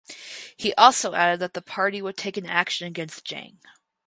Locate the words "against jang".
2.87-3.59